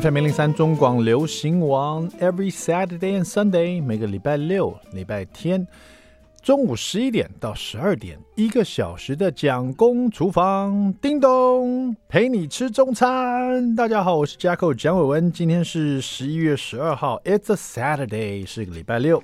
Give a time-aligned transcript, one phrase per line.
[0.00, 5.68] FM 零零三中广流行王，Every Saturday and Sunday，每个礼拜六、礼拜天
[6.40, 13.74] 中午十一点到十二点，一个小时的蒋公厨房，叮咚，陪你吃中餐。
[13.74, 19.22] 大家好，我是 Jacko 蒋伟文，今天是十一月十二号，It's a Saturday，是个礼拜六，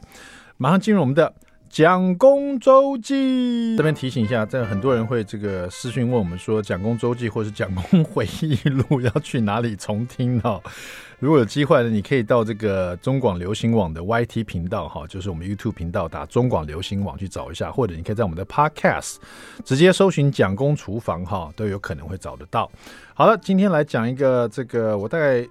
[0.58, 1.32] 马上进入我们的。
[1.70, 10.60] 蒋公周记，这边提醒一下，这很多人会这个私讯问我们说，蒋公周记或是蒋公回忆录要去哪里重听呢？
[11.20, 19.16] 如果有机会呢，你可以到这个中广流行网的 YT 频道哈，就是我们 YouTube 频道打中广流行网去找一下，或者你可以在我们的 Podcast
[19.64, 22.70] 直接搜寻蒋公厨房哈，都有可能会找得到。
[23.14, 25.44] 好了，今天来讲一个这个，我大概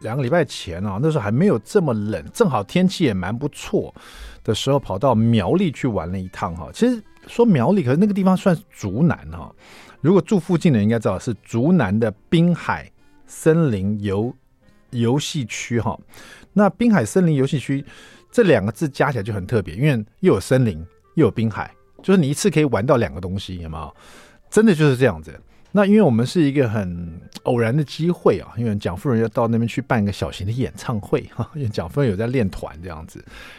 [0.00, 3.94] 两个礼拜前啊，那时候还没有这么冷，正好天气也蛮不错。
[4.44, 9.52] 的时候跑到苗栗去玩了一趟哈，其实说苗栗，可是那个地方算是竹南哈。
[10.00, 12.88] 如果住附近的人应该知道是竹南的滨海
[13.26, 14.32] 森林游
[14.90, 15.98] 游戏区哈。
[16.52, 17.84] 那滨海森林游戏区
[18.30, 20.78] 这两个字加起来就很特别，因为又有森林
[21.14, 23.96] 又有滨海，就是你一次可以玩到两个东西，有没有？
[24.50, 25.40] 真的就是这样子。
[25.76, 33.18] 那因为我们是一个很偶然的机会啊，因为蒋夫人要到那边去办一个小型的演唱会哈， 因为蒋夫人有在练团这样子，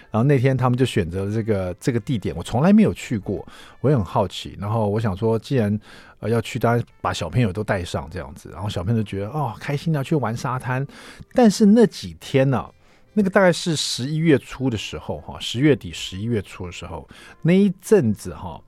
[0.10, 3.46] 然后那天他们就选择了这个这个地点，我从来没有去过，
[3.82, 5.78] 我也很好奇，然后我想说，既然
[6.20, 10.88] 呃要去，当然把小朋友都带上这样子，然后小朋友就觉得哦开心的去玩沙滩，
[11.34, 12.72] 但是那几天呢、啊，
[13.12, 17.06] 那个大概是十一月初的时候哈，十月底十一月初的时候，
[17.42, 18.62] 那一阵子哈，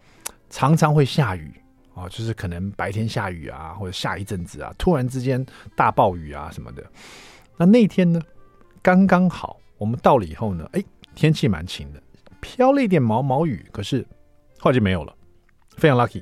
[0.49, 1.49] 常常会下雨。
[1.97, 5.43] 啊，就是可能白天下雨啊，或者下一阵子啊，突然之间
[5.75, 6.83] 大暴雨啊什么的。
[7.57, 8.21] 那那天呢，
[8.83, 10.83] 刚刚好我们到了以后呢，哎，
[11.15, 12.01] 天气蛮晴的，
[12.39, 14.05] 飘了一点毛毛雨，可是
[14.59, 15.15] 后来就没有了，
[15.77, 16.21] 非常 lucky。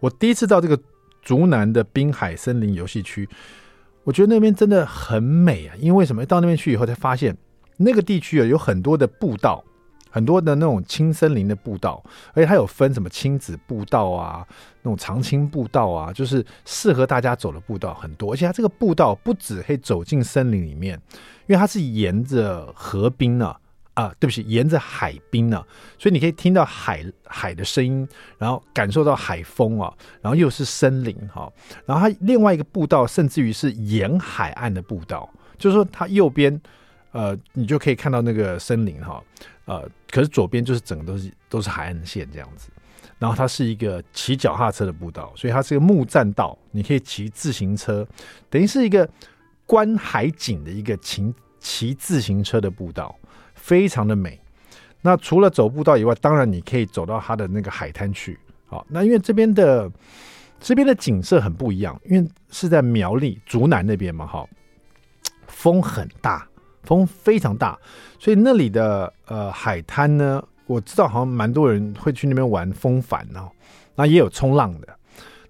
[0.00, 0.76] 我第一次到这个
[1.22, 3.28] 竹南的滨海森林游戏区，
[4.02, 6.26] 我觉得那边真的很美啊，因为什么？
[6.26, 7.36] 到那边去以后才发现，
[7.76, 9.64] 那个地区啊有很多的步道。
[10.12, 14.46] 很多的那种青森林的步道，而且它有分什么亲子步道啊，
[14.82, 18.34] 那种常青步道啊，就是适合大家走的步道很多。
[18.34, 21.00] 而且它这个步道不止可以走进森林里面，
[21.46, 23.56] 因为它是沿着河滨呢，
[23.94, 25.64] 啊，对不起，沿着海滨呢，
[25.98, 28.06] 所以你可以听到海海的声音，
[28.36, 29.90] 然后感受到海风啊，
[30.20, 31.50] 然后又是森林哈，
[31.86, 36.60] 然后它另外一个步道甚至于是沿海岸的步道，就是说它右边，
[37.12, 39.22] 呃，你就可以看到那个森林哈。
[39.64, 42.68] 呃，可是左边就是整个都是都是海岸线这样子，
[43.18, 48.06] 然后它是一个骑脚踏车的步道，所以它是一个木栈道，你可以骑自行车，
[48.50, 49.08] 等于是一个
[49.64, 53.16] 观海景的一个骑骑自行车的步道，
[53.54, 54.38] 非常的美。
[55.00, 58.38] 那除了走步道以外，当然你可以走到它的那个海滩去。
[58.66, 59.90] 好，那因为这边的
[60.60, 64.48] 这边的景色很不一样，因为是在苗栗竹南那边嘛，哈，
[65.46, 66.48] 风很大。
[66.82, 67.78] 风非常大，
[68.18, 73.50] 所以那里的呃海滩呢，我知道好像蛮多人会去那边玩风帆哦，
[73.94, 74.88] 那也有冲浪的。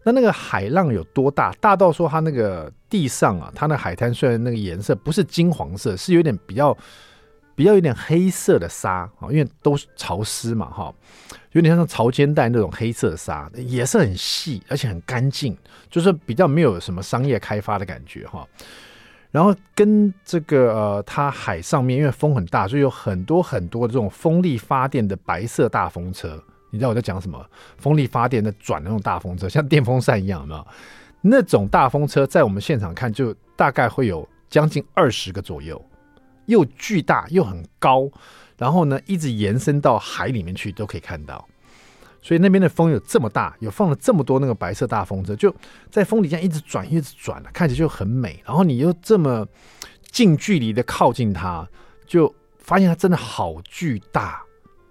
[0.05, 1.53] 那那个海浪有多大？
[1.61, 6.77] 大到说它那个地上啊，它那海滩虽然那个颜色不是金黄色，是有点比较
[7.55, 10.93] 比较有点黑色的沙啊，因为都潮湿嘛哈，
[11.53, 15.57] 有点像潮间带那种黑色的沙，也是很细而且很干净，
[15.89, 18.45] 就是比较没有什么商业开发的感觉哈。
[19.33, 26.41] 然后跟这个呃，它海上面因为风很大，所以有很多很多的这种风力发电的白色大风车。
[26.71, 27.45] 你知道我在讲什么？
[27.79, 30.67] 风力发电的转那种大风车， 像电风扇一样，有没有？
[31.23, 35.83] 那种大风车在我们现场看，就大概会有将近二十个左右，
[36.47, 38.11] 又巨大又很高，
[38.59, 41.47] 然后呢，一直延伸到海里面去，都可以看到。
[42.25, 45.53] 所以那边的风有这么大，有放了这么多那个白色大风车，就
[45.91, 48.41] 在风底下一直转，一直转，看起来就很美。
[48.47, 49.45] 然后你又这么
[50.13, 51.69] 近距离的靠近它，
[52.07, 54.41] 就发现它真的好巨大，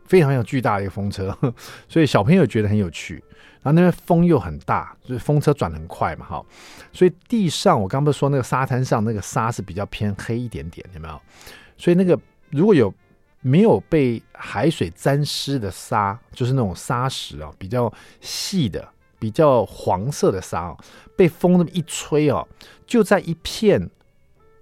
[0.03, 1.35] 非常有巨大的一个风车。
[1.87, 3.23] 所以小朋友觉得很有趣。
[3.63, 6.45] 然后那边风又很大，就是风车转得很快嘛，哈。
[6.91, 11.21] 所以地上我刚不是说那个沙滩上那个沙是比较偏黑一点点，有没有？
[11.77, 12.19] 所以那个
[12.49, 12.93] 如果有。
[13.41, 17.91] 没有被海水沾湿的沙，就是那种沙石啊，比较
[18.21, 18.87] 细的、
[19.19, 20.77] 比较黄色的沙啊，
[21.17, 22.45] 被风那么一吹啊，
[22.85, 23.89] 就在一片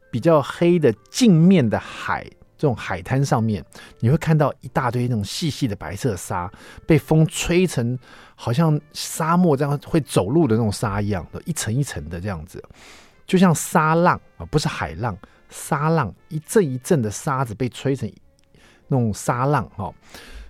[0.10, 2.24] 比较黑的镜面的海
[2.58, 3.64] 这种海滩上面，
[4.00, 6.52] 你会看到一大堆那种细细的白色沙，
[6.88, 7.98] 被风吹成
[8.36, 12.64] 好像沙漠这样会走路的那种沙一样的，一层一层的这样子，
[13.26, 15.18] 就像沙浪啊，不是海浪，
[15.50, 18.10] 沙浪一阵一阵的沙子被吹成。
[18.90, 19.94] 那种沙浪哈，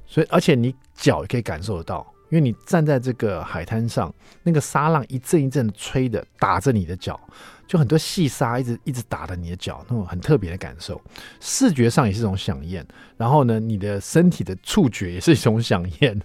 [0.07, 7.19] 所以而且你脚也可以感受得到，因为你站在这个海滩上，那个沙浪一阵一阵吹的，打着你的脚，
[7.67, 10.99] 就很多细沙一直一直打着你的脚，那种很特别的感受。
[11.39, 12.85] 视觉上也是一种饗宴，
[13.17, 16.19] 然后呢，你的身体的触觉也是一种饗宴。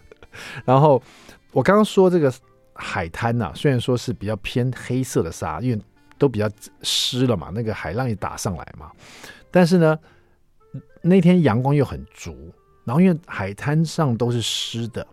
[0.65, 1.01] 然后
[1.53, 2.33] 我刚刚说这个
[2.75, 5.81] 海滩呐、虽然说是比较偏黑色的沙，因为
[6.19, 6.49] 都比较
[6.83, 8.91] 湿了嘛，那个海浪也打上来嘛，
[9.51, 9.99] 但是呢，
[11.07, 12.51] 那天阳光又很足，
[12.85, 15.07] 然后因为海滩上都是湿的，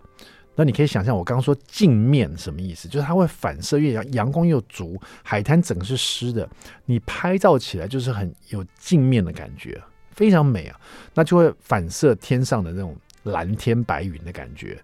[0.56, 2.88] 那你可以想象我刚刚说镜面什么意思？
[2.88, 6.50] 就是它会反射，月阳阳光又足，海滩整个是湿的，
[6.86, 10.80] 你拍照起来就是很有镜面的感觉，非常美啊，
[11.14, 14.82] 那就会反射天上的那种蓝天白云的感觉。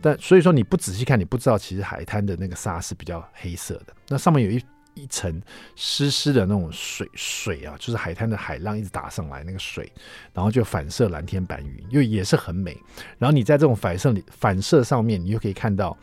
[0.00, 4.58] 但所以说你不仔细看，你不知道其实海滩的那个沙是比较黑色的，那上面有一。
[4.96, 5.40] 一层
[5.76, 9.92] 湿湿的那种水水啊，就是海滩的海浪一直打上来那个水，
[10.32, 12.76] 然后就反射蓝天白云，又也是很美。
[13.18, 15.96] 然后你在这种反射里反射上面，你就可以看到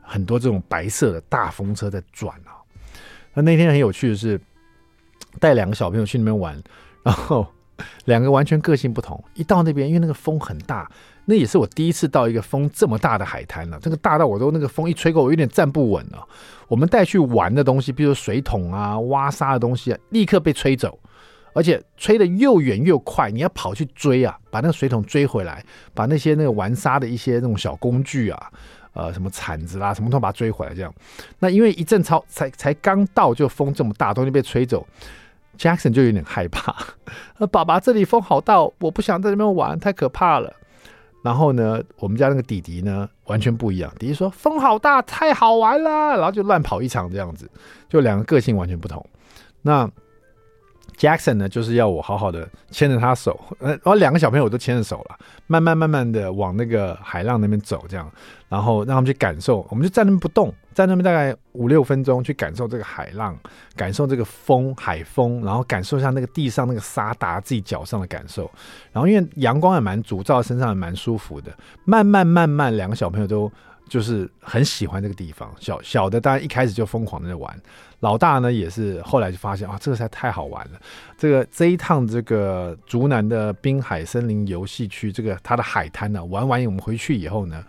[0.00, 2.54] 很多这种白色的大风车在转啊。
[3.34, 4.40] 那那天很有趣的是，
[5.40, 6.62] 带两个小朋友去那边玩，
[7.02, 7.46] 然后
[8.06, 10.90] 两个完全个性不同，一到那边因为那个风很大。
[11.28, 16.24] 那也是我第一次到一个风这么大的海滩了，这个大到我都那个风一吹过，我有点站不稳了。
[16.68, 20.96] 我们带去玩的东西，比如水桶啊、挖沙的东西啊，立刻被吹走，
[21.52, 28.52] 而且吹得又远又快，你要跑去追啊，把那个水桶追回来，把那些那个玩沙的一些那种小工具啊，
[28.92, 30.72] 呃，什么铲子啦，什么都把它追回来。
[30.72, 30.94] 这样，
[31.40, 34.86] 那因为一阵潮才才刚到，就风这么大，东西被吹走
[35.56, 36.74] ，Jackson 就有点害怕。
[37.38, 40.52] 呃爸爸，这里风好大，我不想在这边玩，太可怕了。
[41.22, 43.92] 然后呢，我们家那个弟弟呢，完全不一样。
[43.98, 47.50] 弟弟说：“风好大，太好玩了。”然后就乱跑一场，这样子，
[47.88, 49.04] 就两个个性完全不同。
[49.62, 49.90] 那
[50.96, 55.18] Jackson 呢，就是要我好好的牵着他手，呃，然后两个小朋友都牵着手了，
[55.48, 58.08] 慢慢慢慢的往那个海浪那边走，这样，
[58.48, 63.34] 然后让他们去感受，我们就在那边不动，在那边大概五六分钟去感受这个海浪，
[63.74, 68.50] 感受这个风，海风，然后感受一下那个地上那个沙打自己脚上的感受，
[68.92, 71.50] 然后因为阳光也蛮足，照身上也蛮舒服的，
[71.86, 73.50] 慢慢慢慢，两个小朋友都。
[73.88, 77.56] 就是很喜欢这个地方，小小的当然一开始就疯狂的在玩，
[78.00, 80.80] 老大呢也是后来就发现啊，这个实在太好玩了。
[81.16, 87.64] 这个这一趟这个竹南的滨海森林游戏区，这个它的海滩呢，玩完我们回去以后呢，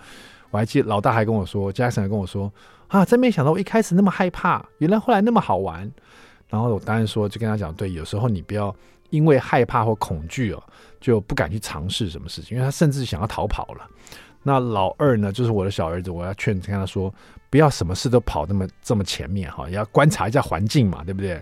[0.49, 2.51] 我还记得老大还跟我说，Jason 还跟我说
[2.87, 5.89] 啊，真没想到我一开始那么害怕，原来后来那么好玩。
[6.49, 8.73] 然后我当然说，就跟他讲，对，有时候你不要
[9.09, 10.63] 因为害怕或恐惧哦，
[11.01, 13.85] 就不敢去尝试什么事情，因为他甚至想要逃跑了。
[14.43, 17.13] 那老二呢，就是我的小儿子，我要劝跟他说，
[17.49, 21.41] 不要什么事都跑那么这么前面哈，也要观察一下环境嘛，对不对？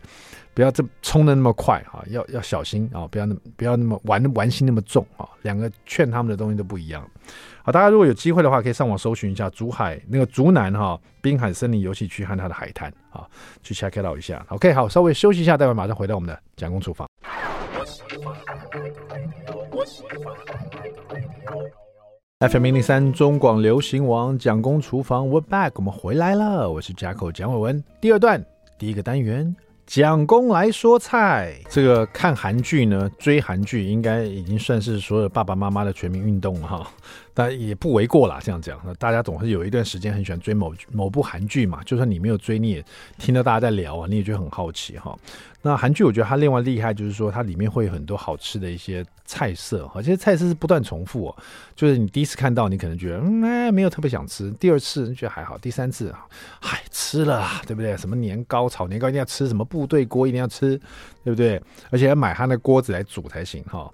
[0.56, 5.28] 不要这冲得那么快哈，要要小心啊，不要那么不要那么玩玩心那么重啊。
[5.44, 7.08] 两个劝他们的东西都不一样。
[7.66, 13.26] 好，大家如果有机会的话，可以上网搜寻一下竹海那个竹南哈滨海森林游戏区和它的海滩啊，
[13.64, 14.46] 去 check out 一下。
[14.50, 17.10] OK，好，稍微休息一下，待会马上回到我们的蒋公厨房。
[22.40, 27.84] FM 零零三中广流行王蒋公厨房，We're back，我们回来了，我是 Jacko 蒋伟文。
[28.00, 28.46] 第二段
[28.78, 31.56] 第一个单元，蒋公来说菜。
[31.70, 36.88] 这个看韩剧呢，追韩剧应该已经算是所有爸爸妈妈的全民运动了哈。
[37.34, 41.84] 但也不为过啦，这样讲，大家总是有一段时间很喜欢追某某部韩剧嘛。
[41.84, 42.86] 就算你没有追，你也
[43.18, 45.16] 听到大家在聊啊，你也觉得很好奇哈。
[45.66, 51.36] 那韩剧我觉得它另外厉害，就是说它里面会有很多好吃的一些菜色，而且菜色是不断重复哦。
[51.76, 56.28] 就是你第一次看到，你可能觉得嗯，没有特别想吃；第二次你觉得还好；第三次啊，
[56.62, 57.98] 嗨，吃了，对不对？
[57.98, 60.80] 什么年糕炒年糕一定要吃，什么部队锅一定要吃，
[61.24, 61.60] 对不对？
[61.90, 63.92] 而且要买它那锅子来煮才行哈。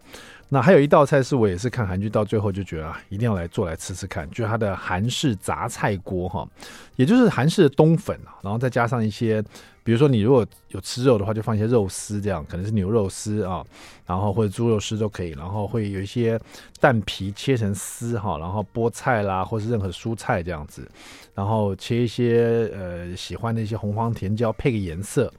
[0.54, 6.46] 那还有一道菜是我也是看韩剧到最后就觉得啊，一定要来做来吃吃看，就是它的韩式杂菜锅哈，
[6.98, 9.42] 也就是韩式的冬粉啊，然后再加上一些，
[9.82, 13.66] 比如说你如果有吃肉的话，就放一些肉丝这样，可能是牛肉丝啊，
[14.06, 16.38] 然后或者猪肉丝都可以，然后会有一些
[16.82, 20.86] 蛋皮切成丝哈，然后菠菜啦或是任何蔬菜这样子，
[21.34, 25.32] 然后切一些呃喜欢的一些红黄甜椒配个颜色，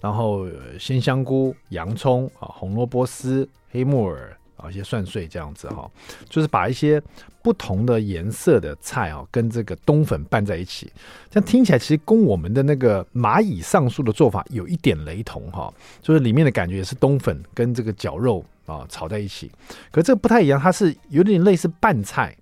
[0.00, 0.46] 然后
[0.80, 4.34] 鲜香菇、洋葱啊、红萝卜丝、黑木耳。
[4.56, 5.90] 啊，一些蒜碎这样子哈，
[6.28, 7.02] 就是把一些
[7.42, 10.90] 不同的颜色的菜啊，跟这个冬粉拌在一起，
[11.30, 15.72] 这样听起来其实跟我们的那个蚂蚁上树的做法有一点雷同哈，
[16.02, 19.50] 就是里面的感觉也是冬粉跟这个绞肉啊炒在一起，
[19.90, 22.36] 可这个不太一样，它是有点类似拌菜，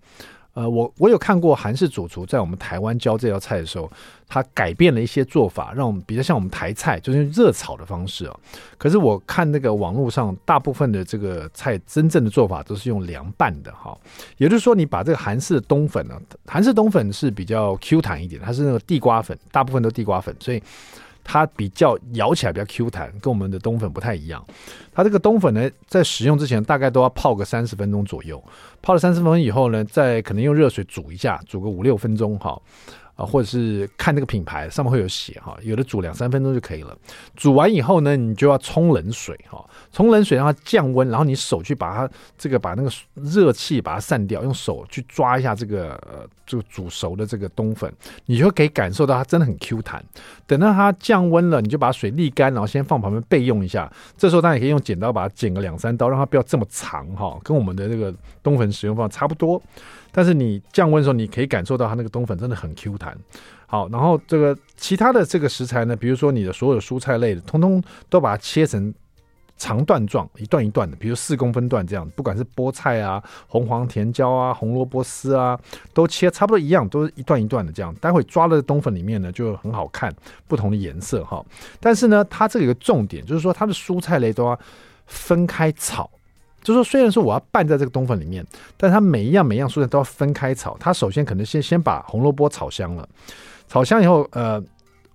[0.55, 3.91] 呃，我我有看过韩式主厨在我们台湾教这道菜的时候，
[4.29, 8.37] 他改变了一些做法，让我们比较像我们台菜，就是用热炒的方式啊。
[8.79, 13.99] 可是我看那个网络上大部分的这个菜，真正的做法都是用凉拌的哈。
[14.37, 16.15] 也就是说，你把这个韩式冬粉呢，
[16.47, 20.63] 韩式冬粉是比较 Q 弹一点，它是那个地瓜粉，大部分都地瓜粉，所以。
[21.25, 24.45] 它比较咬起来比较 Q 弹，跟我们的冬粉不太一样。
[24.93, 28.41] 它这个冬粉呢，在使用之前大概都要泡个三十分钟左右。
[28.83, 32.61] 泡了三十分钟以后呢，再可能用热水煮一下，煮个五六分钟哈。
[33.17, 36.99] 啊，或者是看那个品牌上面会有写哈，有的煮两三分钟就可以了。
[37.37, 39.65] 煮完以后呢，你就要冲冷水哈，
[39.95, 47.91] 从冷水让它降温，然后你手去把它这个把那个热气把它散掉，用手去抓一下这个呃这个煮熟的这个冬粉，
[48.27, 50.05] 你就可以感受到它真的很 Q 弹。
[50.49, 53.91] 等到它降温了，你就把水沥干，然后先放旁边备用一下。
[54.17, 59.63] 这时候当然也可以用剪刀把它剪个两三刀，让它不要这么长哈，跟我们的这个冬粉使用方法差不多。
[60.11, 63.17] 但是你降温的时候，你可以感受到它那个冬粉真的很 Q 弹。
[63.67, 68.93] 好，然后这个其他的这个食材呢，比如说你的所有蔬菜类的，通通都把它切成
[69.57, 72.09] 长段状，一段一段的，比如四公分段这样。
[72.17, 75.59] 不管是菠菜啊、红黄甜椒啊、红萝卜丝啊，
[75.93, 77.95] 都切差不多一样，都是一段一段的这样。
[77.97, 80.15] 待会抓了冬粉里面呢，就很好看，
[80.49, 81.45] 不同的颜色哈。
[81.81, 84.59] 但是呢，它这个有个重点，就是说它的蔬菜类都要
[85.07, 86.11] 分开炒。
[86.63, 88.43] 就是说，虽然说我要拌在这个冬粉里面，
[88.77, 90.75] 但它每一样每一样蔬菜都要分开炒。
[90.81, 93.07] 它首先可能先先把红萝卜炒香了，
[93.69, 94.63] 炒香以后，呃，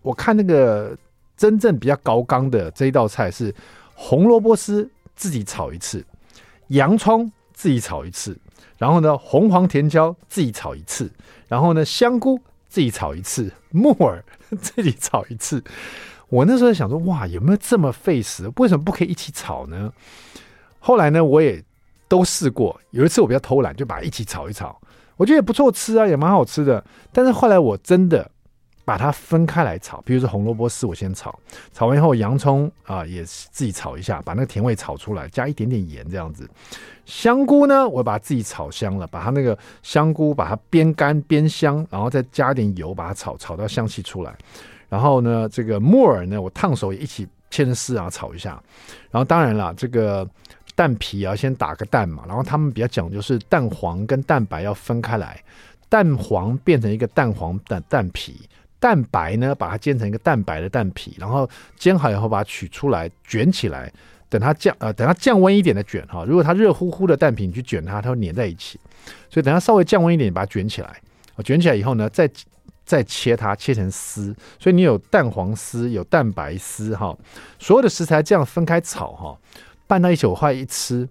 [0.04, 0.96] 我看那个
[1.36, 3.52] 真正比较高纲的这一道菜是
[4.02, 6.06] 红萝卜丝自己炒一次，
[6.70, 8.40] 洋葱自己炒一次，
[8.78, 11.12] 然后呢红黄甜椒自己炒一次，
[11.50, 12.40] 然后呢香菇
[12.70, 14.24] 自己炒一次，木耳
[14.62, 15.62] 自己炒一次。
[16.30, 18.50] 我那时候想说，哇，有没有这么费时？
[18.56, 19.92] 为什么不可以一起炒呢？
[20.80, 21.62] 后来呢，我也
[22.08, 22.80] 都试过。
[22.92, 24.80] 有一次我比较偷懒，就把它一起炒一炒，
[25.18, 26.82] 我觉得也不错吃啊，也蛮好吃的。
[27.12, 28.32] 但是后来我真的
[28.90, 31.38] 把它分开来炒，比如说红萝卜丝我先炒，
[31.72, 36.50] 炒完以后洋葱啊、呃、也自己炒一下，把那个甜味炒出来，加一点点盐这样子。
[37.06, 44.36] 香菇呢，我把它自己炒香了，把它那个香菇把它煸干煸香，然后再加点油把它炒，炒到香气出来。
[44.90, 48.60] 然后呢，这个木耳呢，我烫熟也一起切成丝啊炒一下。
[49.12, 50.28] 然后当然了，这个。
[50.76, 55.44] 蛋皮啊，先打个蛋嘛，然后他们比较讲究是蛋黄跟蛋白要分开来，
[55.90, 58.48] 蛋黄变成一个蛋黄的蛋皮，
[58.80, 63.92] 蛋白呢把它煎成一个蛋白的蛋皮，然后煎好以后把它取出来卷起来，
[64.30, 68.80] 等它降呃等它降温一点的卷哈，如果它热乎乎的蛋皮你去卷它，它会粘在一起，
[69.30, 71.02] 所以等它稍微降温一点，把它卷起来，
[71.44, 72.30] 卷起来以后呢，再
[72.86, 77.16] 再切它切成丝，所以你有蛋黄丝有蛋白丝哈，
[77.60, 79.38] 所有的食材这样分开炒哈。
[79.88, 81.10] 拌到一起，我后来一吃，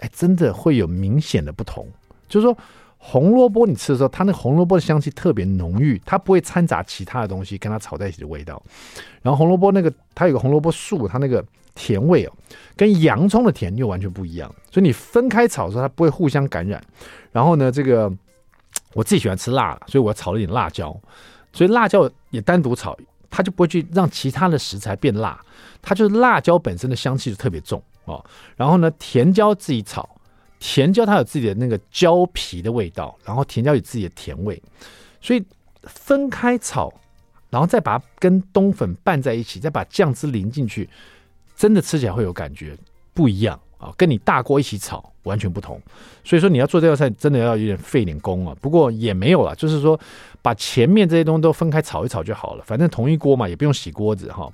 [0.00, 1.86] 哎，真的会有明显的不同。
[2.28, 2.58] 就是说，
[3.08, 8.60] 红萝卜你吃的时候，它那红萝卜的香气特别浓郁，它不会掺杂其他的东西跟它炒在一起的味道。
[9.22, 11.44] 然后红萝卜那个，它有个红萝卜素，它那个
[11.76, 12.32] 甜味哦，
[12.76, 14.52] 跟洋葱的甜又完全不一样。
[14.72, 16.82] 所以你分开炒的时候，它不会互相感染。
[17.30, 18.12] 然后呢，这个
[18.92, 20.94] 我自己喜欢吃辣，所以我炒了一点辣椒，
[21.52, 22.98] 所以辣椒也单独炒，
[23.30, 25.40] 它就不会去让其他的食材变辣，
[25.80, 27.80] 它就是辣椒本身的香气就特别重。
[28.06, 28.24] 哦，
[28.56, 30.08] 然后呢，甜椒自己炒，
[30.58, 34.60] 甜椒它有自己的那个椒皮的味道，然后甜椒有自己的甜味，
[35.20, 35.44] 所以
[35.82, 36.92] 分开炒，
[37.50, 40.88] 然后再把它跟冬粉拌在一起，再把酱汁淋进去，
[41.56, 42.76] 真的吃起来会有感觉
[43.14, 45.80] 不一样啊，跟你大锅一起炒完全不同。
[46.24, 48.56] 所以说你要做这道菜，真的要有点费点功啊。
[48.60, 49.98] 不过也没有了，就是说
[50.42, 54.52] 把前面这些东西都分开炒一炒就好了，反正同一锅嘛，也不用洗锅子哈。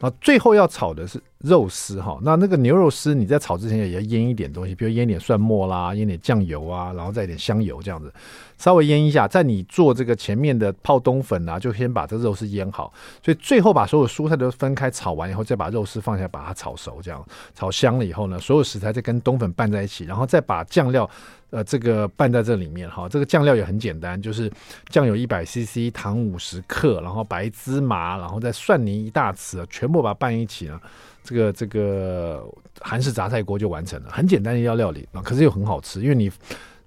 [0.00, 8.12] 啊，最后要炒的是肉丝哈，那那个牛肉丝你在炒之前也要腌一点东西，比如腌点蒜末啦，腌点酱油啊，然后再一点香油这样子，
[8.58, 9.26] 稍微腌一下。
[9.26, 12.92] 在你做这个前面的泡冬粉啊，就先把这肉丝腌好。
[13.24, 21.08] 所以最后把所有蔬菜都分开炒完以后，再把肉丝放下，把它炒熟，这样炒香了以后呢，所有食材再跟冬粉拌在一起，然后再把酱料。
[21.50, 24.48] 呃，这个拌在这里面哈，这个酱料也很简单，就是
[24.88, 30.80] 酱油一百 CC，糖五十克，然后白芝麻，然后再蒜泥一大匙，全部把它拌一起呢，
[31.30, 32.44] 这个这个
[32.80, 36.28] 韩式杂菜锅就完成了，很简单的一道料理啊，可是又很好吃，因为你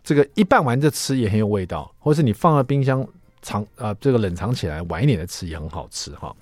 [0.03, 3.07] 这个一拌完就吃也很有味道，或是你放在冰箱
[3.41, 6.35] 藏啊、这个冷藏起来晚一点的吃也很好吃哈。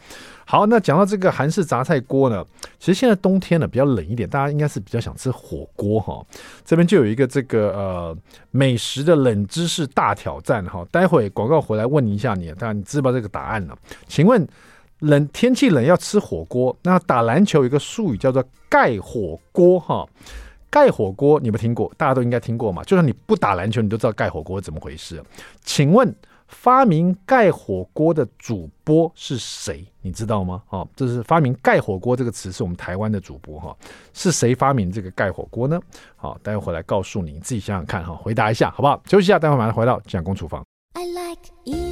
[0.45, 2.43] 好，那讲到这个韩式杂菜锅呢，
[2.79, 6.25] 其实现在冬天呢比较冷一点，大家应该是比较想吃火锅哈。
[6.65, 8.17] 这边就有一个这个呃
[8.49, 10.83] 美食的冷知识大挑战哈。
[10.91, 13.75] 待会广告回来问一下你，但你知不知道这个答案呢？
[14.07, 14.47] 请问
[15.01, 20.07] 冷天气冷要吃火锅，那打篮球有一个术语叫做盖火锅哈。
[20.69, 21.91] 盖火锅你们听过？
[21.97, 22.81] 大家都应该听过嘛。
[22.83, 25.21] 就算你不打篮球，你都知道盖火锅怎么回事。
[25.65, 26.15] 请问
[26.47, 29.85] 发明盖火锅的主播是谁？
[30.01, 30.61] 你知道吗？
[30.69, 33.75] 哦，这是发明盖火锅这个词是我们台湾的主播哈。
[34.13, 35.77] 是谁发明这个盖火锅呢？
[36.15, 39.01] 好，待会回来告诉你，你自己想想看哈，回答一下好不好？
[39.07, 40.63] 休息一下，待会马上回到蒋公厨房。
[40.93, 41.90] I like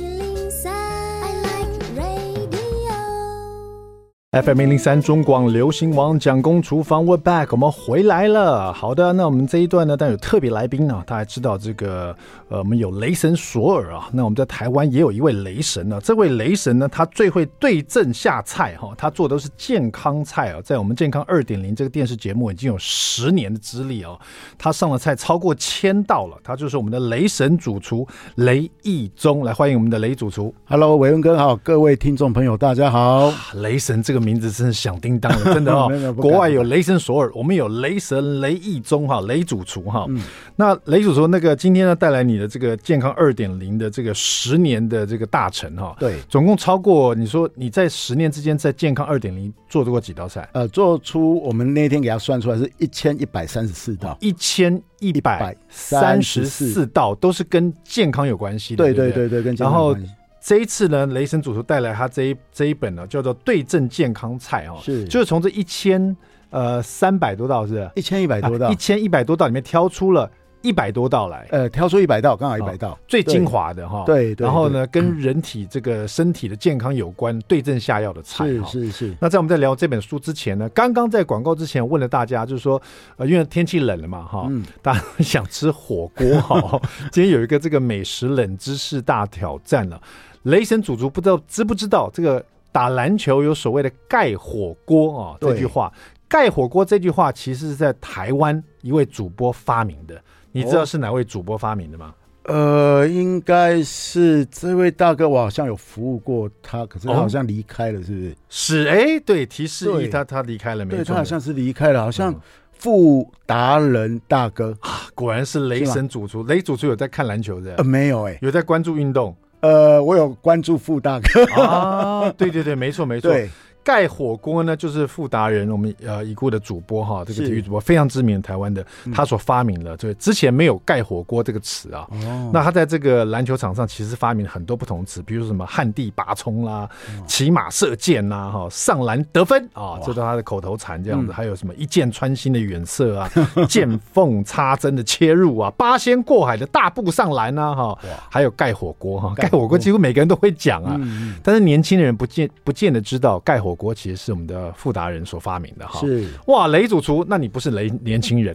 [4.32, 8.72] FM 零零三中广流行王蒋公厨房，We're back，我们回来了。
[8.72, 12.16] 好的，那我们这一段呢，但有特别来宾呢，大家知道这个，
[12.48, 14.08] 呃，我们有雷神索尔啊。
[14.14, 16.00] 那我们在台湾也有一位雷神呢。
[16.04, 20.62] 这位雷神呢，他最会对症下菜哈，他做的都是健康菜啊。
[20.64, 24.16] 在我们健康二点零这个电视节目已经有十年的资历哦。
[24.60, 29.44] 他上的菜超过千道了，他就是我们的雷神主厨雷义宗。
[29.44, 30.54] 来欢迎我们的雷主厨。
[30.66, 33.34] Hello，伟文哥好，各位听众朋友大家好。
[33.56, 34.19] 雷神这个。
[34.20, 36.14] 名字真是响叮当的， 真的哦。
[36.14, 40.06] 国外有雷神索尔，我们有雷神雷义宗哈，雷主厨哈。
[40.10, 40.22] 嗯、
[40.56, 45.96] 那雷主厨那个今天呢，带来你的这个健康二点零的这个十年的这个大成哈。
[46.00, 50.48] 对，总共超过你说你在十年之间在健康二点零做过几道菜？
[50.54, 58.84] 呃，做出我们那天给他算出来是一千一百三十四道，一千一百三十四道都是跟健康有关系的。
[58.84, 60.12] 对对对对，跟健康有关系。
[60.42, 66.16] 这一次呢，雷神主厨带来他这一这一本呢，叫做《对症健康菜》哦，是，就是从这一千
[66.50, 70.30] 呃三百多道是，是一千一百多道，一千一百多道里面挑出了。
[70.62, 74.04] 一百多道来，呃，挑出一百道，刚好一百道，最精华的哈。
[74.06, 78.46] 对，然后呢，跟人体这个身体的健康有关，对症下药的菜。
[78.46, 79.16] 是是是。
[79.22, 82.82] 那在我们在聊这本书之前呢，刚刚在广告之前问了大家，就是说，
[83.16, 86.78] 呃，因为天气冷了嘛，哈，大家想吃火锅哈。
[87.10, 90.02] 今天有一个这个美食冷知识大挑战了，
[90.44, 95.38] 雷神主厨不知道知不知道这个打篮球有所谓的盖火锅啊？
[95.42, 95.92] 这句话，
[96.28, 100.22] 盖火锅这句话其实是在台湾一位主播发明的。
[100.52, 102.14] 你知道是哪位主播发明的吗？
[102.44, 108.30] 呃，应该是这位大哥，我好像有服务过他，可是他好像离开了，是不是？
[108.32, 112.34] 哦、是，哎、欸，对，提示一，他他离开了没错，对，他好像是离开了，好像
[112.72, 114.76] 富达人大哥、
[115.14, 116.42] 果然是雷神主厨。
[116.44, 117.76] 雷主厨有在看篮球的？
[117.76, 119.36] 呃，没有、欸，哎，有在关注运动。
[119.62, 123.32] 呃，我有关注傅大哥啊，对对对，没错没错。
[123.32, 123.50] 对
[123.90, 132.08] 盖火锅呢，就是富达人，我们呃已故的主播哈，这个体育主播非常知名，台湾的他所发明了，对，之前没有盖火锅这个词啊。
[132.12, 132.52] 哦。
[132.54, 136.88] 那他在这个篮球场上其实发明了很多不同词，比如说什么旱地拔葱啦、
[137.26, 141.32] 骑马射箭呐、哈上篮得分啊，这都他的口头禅这样子。
[141.32, 143.32] 还有什么一箭穿心的远射啊，
[143.68, 147.98] 见缝插针的切入啊，八仙过海的大步上篮呐哈。
[148.30, 150.96] 还有盖火锅哈，盖火锅几乎每个人都会讲啊，
[151.42, 153.76] 但是年轻的人不见不见得知道盖火。
[153.80, 156.28] 锅其实是我们的傅达人所发明的哈，是。
[156.48, 158.54] 哇，雷主厨，那你不是雷年轻人？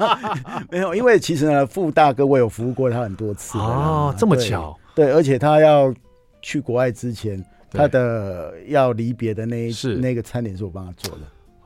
[0.70, 5.92] 没有，因为其实呢，傅大哥我有服务过他很多次哦，这么巧，对，而且他要
[6.42, 9.96] 去国外之前，他的要离别的那一是。
[9.96, 11.22] 那个餐点是我帮他做的。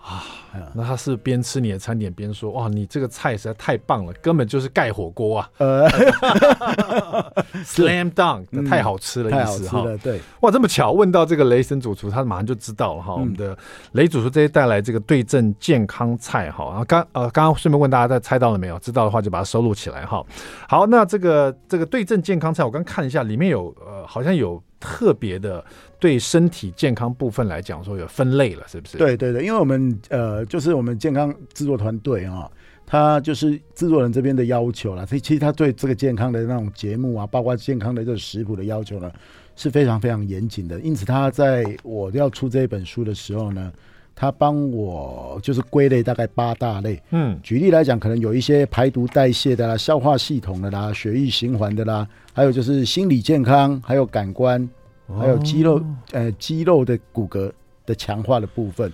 [0.09, 0.25] 啊，
[0.73, 5.87] 那他是边吃你的餐点边说：“哇，你这个菜实在太棒了，根本就是盖火锅啊！”呃，
[7.63, 9.85] Slam Dunk，太好吃了，意思哈。
[10.03, 13.13] 对，哇，这么巧，问到这个雷神主厨，他马上就知道了哈。
[13.13, 13.57] 我们的
[13.93, 16.65] 雷主厨这些带来这个对症健康菜哈。
[16.71, 18.79] 然后刚呃，刚刚顺便问大家，在猜到了没有？
[18.79, 20.25] 知道的话就把它收录起来哈。
[20.67, 25.65] 好，那这个这个对症健康菜，我刚看一下，里面有呃，好像有特别的。
[26.01, 28.97] 对身体健康部分来讲，说有分类了，是不是？
[28.97, 32.49] 对对对，因为我们呃，就是我们健康制作团队啊，
[32.87, 35.05] 他就是制作人这边的要求了。
[35.05, 39.11] 所以其实他对这个健康的那种节目啊，包括健康的这个食谱的要求呢，
[39.57, 40.79] 是非常非常严谨的。
[40.79, 43.73] 因此，他在我要出这一本书的时候呢，
[44.21, 47.01] 他帮我就是归类大概八大类。
[47.11, 54.69] 嗯，举例来讲，可能有一些排毒代谢的啦、消化系统的啦、血液循环的啦，还有就是心理健康，还有感官。
[55.19, 57.51] 还有肌肉，呃，肌肉的骨骼
[57.87, 58.93] 的强化的部分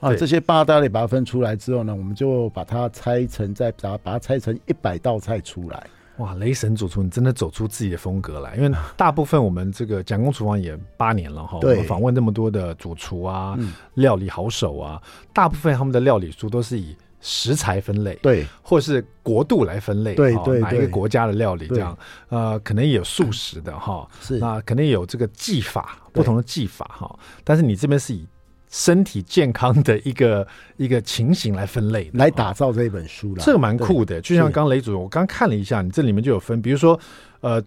[0.00, 5.86] 啊，这些八大类把它分出来之后呢，我们就把它拆成，再把它把它拆成一百道菜出来。
[6.20, 13.58] 哇，雷神主厨，你真的走出自己的风格来，因为 大部分我们这个蒋公厨房也八年了哈，我们访问那么多的主厨啊，
[13.94, 15.00] 料理好手啊，
[15.32, 16.96] 大部分他们的料理书都是以。
[17.22, 21.94] 食材分类，对，或是国度来分类，对对，哪一个国家的料理这样，
[22.30, 28.26] 呃，可能也有素食的哈，是，那肯定有这个技法，不同的技法哈，但是你这边是以
[28.70, 30.46] 身体健康的一个
[30.78, 36.98] 一个情形来分类，来打造这一本书了，这个蛮酷的，就像刚雷主任，我刚看了一下，你这里面就有分，比如说，
[37.40, 37.62] 呃。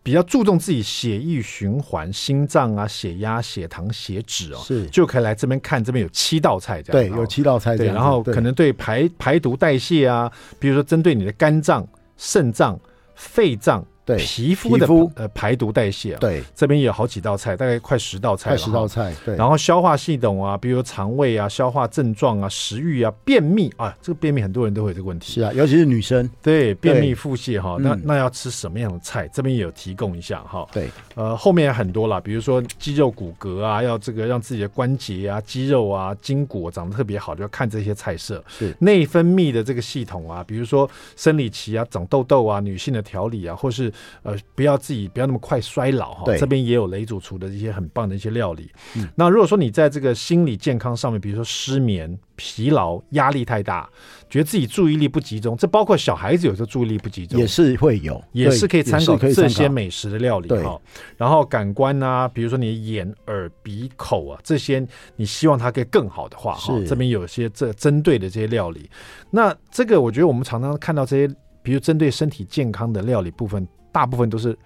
[0.00, 7.10] 比较注重自己血液循环、心脏啊、血压、血糖、血脂哦，是就可以来这边看，这边有七道菜这样。
[7.10, 7.94] 对，有七道菜这样。
[7.94, 11.86] 对，然后可能对排排毒代谢啊，比如说针对你的肝脏、
[12.16, 12.78] 肾脏、
[13.16, 13.84] 肺脏。
[14.08, 19.14] 对皮肤的呃排毒代谢啊，对这边也有好几道菜，大概快十道菜十道菜。
[19.22, 25.34] 对，然后消化系统啊，比如肠胃啊、消化症状啊、食欲啊、便秘啊，这个便秘很多人都会有这个问题。
[25.34, 26.26] 是啊，尤其是女生。
[26.42, 29.28] 对，便秘腹泻哈，那、嗯、那要吃什么样的菜？
[29.28, 30.66] 这边也有提供一下哈。
[30.72, 38.42] 对，呃，后面很多了，比如说肌肉骨骼啊，要这个让自己的关节啊、肌肉啊、筋骨长得特别好，就要看这些菜色。
[38.48, 44.78] 是内分泌的这个系统啊，比如说生理期啊、长痘痘啊、女性的调理啊，或是呃不要。
[44.78, 48.70] 自己不要那么快衰老哈，这边也有雷主厨的一些很棒的一些料理。
[48.96, 53.90] 嗯，那如果说你在这个心理健康上面，比如说失眠、疲劳、压力太大，
[54.30, 60.80] 觉得自己注意力不集中，这包括小孩子有时候注意力不集中，也是会有，也是可以参考这些美食的料理哈。
[61.16, 68.88] 然后感官啊，比如说你的眼、耳、鼻、口啊，这些你希望它可以更好的话哈，这边有些这针对的这些料理。
[69.30, 71.34] 那这个我觉得我们常常看到这些，
[71.64, 73.66] 比如针对身体健康的料理部分。
[73.98, 74.56] 大部分都是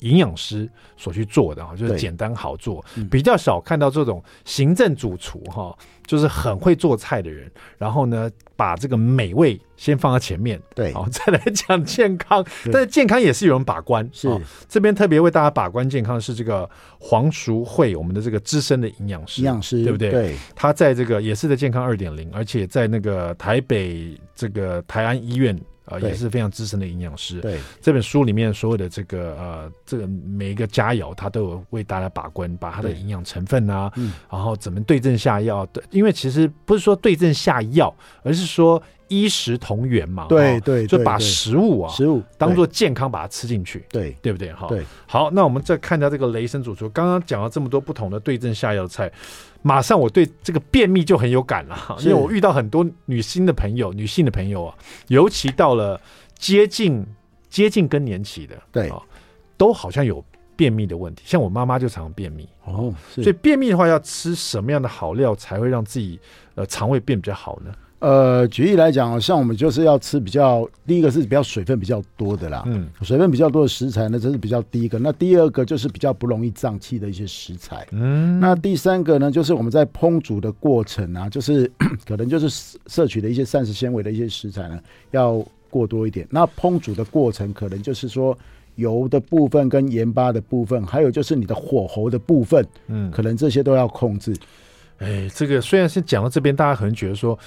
[0.00, 5.76] 营养师所去做的哈，就是简单好做，比较少看到这种行政主厨哈，
[6.06, 7.48] 就是很会做菜的人，
[7.78, 14.28] 然后呢，把这个美味先放在前面，对，好 再来讲健康，但是健康也是有人把关，是。
[14.68, 20.10] 这边特别为大家把关健康是这个黄淑慧，我们的这个资深的营养师，营养师对不对？
[20.10, 25.56] 对，他在这个也是在健康二点零，而且在那个台北这个台安医院。
[25.90, 27.40] 啊，也是非常资深的营养师。
[27.40, 33.92] 对这本书里面所有的这个呃，这个每一个佳肴，他都有为大家把关，把它的营养成分啊，
[34.30, 35.66] 然后怎么对症下药。
[35.66, 40.26] 对，因为其实不是说对症下药，而是说衣食同源嘛。
[40.28, 43.84] 对对，就把食物啊，食物当做健康，把它吃进去。
[43.90, 44.52] 对，对不对？
[44.52, 44.68] 哈。
[44.68, 44.84] 对。
[45.06, 49.10] 好，那我们再看一下这个雷神主厨，刚刚讲了这么多不同的对症下药的菜。
[49.62, 54.74] 马上我对这个便秘就很有感了，因为我遇到很多女性的朋友，女性的朋友啊，
[55.08, 56.00] 尤其到了
[56.38, 57.04] 接近
[57.48, 58.90] 接近更年期的，对，
[59.56, 60.24] 都好像有
[60.56, 61.22] 便秘的问题。
[61.26, 66.18] 像我妈妈就常常便秘哦，所以便秘的话要吃什么样的好料才会让自己
[66.54, 67.72] 呃肠胃变比较好呢？
[68.00, 74.98] 呃，举例来讲，像我们就是要吃比较，第一个是比较水分比较多的啦，嗯，水分比较多的食材呢，这是比较第一个。
[74.98, 81.70] 那第二个就是比较不容易胀气的一些食材，嗯，那第三个呢，就是我们在烹煮的过程啊， 就是
[82.08, 86.26] 可能就是摄取的一些膳食纤维的一些食材呢，要过多一点。
[86.30, 88.34] 那烹煮的过程可能就是说
[88.76, 94.34] 油的部分跟盐巴的部分，还有就是你的火候的部分，嗯，可能这些都要控制。
[95.00, 97.38] 哎，这个虽然是讲到这边，大家可能觉得说。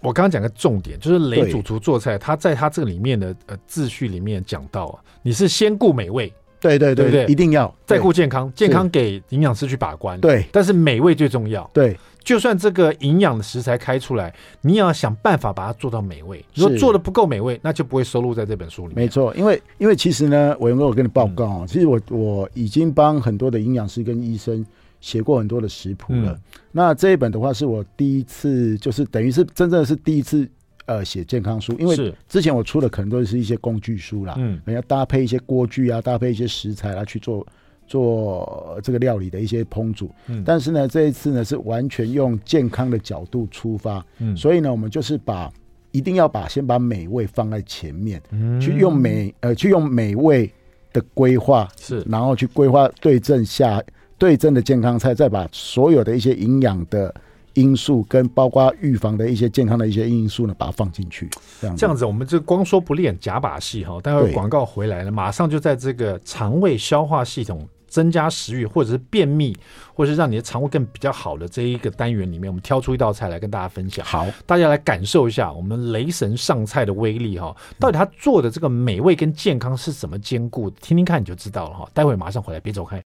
[0.00, 19.04] 我刚刚讲个重点，就是雷主厨做菜，他在他这个里面的呃秩序里面讲到啊，你是先顾美味，对对对对，一定要再顾健康，健康给营养师去把关，对，但是美味最重要，对，就算这个营养的食材开出来，你也要想办法把它做到美味，如果做的不够美味，那就不会收录在这本书里面。
[19.04, 24.64] 没错，因为因为其实呢，我有没有跟你报告啊，其实我我已经帮很多的营养师跟医生。
[25.06, 26.40] 写过很多的食谱了，嗯、
[26.72, 30.48] 那这一本的话是我第一次，就是等于是真正是第一次
[30.86, 37.46] 呃写健康书，因为之前我出的可能都是一些工具书啦，嗯，要搭配一些锅具啊，搭配一些食材来去做
[37.86, 45.48] 做这个料理的一些烹煮，嗯，但是呢这一次呢是完全用健康的角度出发，嗯，所以呢我们就是把
[45.92, 50.52] 一定要把先把美味放在前面，嗯，去用美呃去用美味
[50.92, 53.80] 的规划是，然后去规划对症下。
[54.18, 57.14] 对症的健康菜，再把所有的一些营养的
[57.54, 61.28] 因素跟包括预防的一些健康的一些因素呢，把它放进去。
[61.60, 64.00] 这样这样子，我们就光说不练假把戏哈。
[64.00, 69.56] 待会广告回来了，马上就在这个肠胃消化系统增加食欲，或者是便秘，
[69.94, 74.04] 或者是让你的肠胃更比较好的这一个单元里面，我们挑出一道菜来跟大家分享。
[74.04, 77.56] 好，大家来感受一下我们雷神上菜的威力哈。
[77.78, 80.68] 到底他做的这个美味跟健康是怎么兼顾？
[80.70, 81.88] 听听看你就知道了哈。
[81.94, 83.02] 待会马上回来，别走开。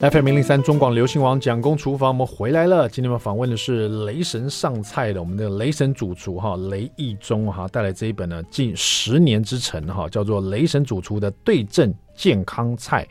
[0.00, 2.86] FM 零零三中广流行王蒋公厨房，我们回来了。
[2.86, 13.06] 今天我们访问的是雷神上菜的我们的雷神主厨哈雷义忠哈带来这一本呢近十年之城哈叫做雷神主厨的对阵健康菜。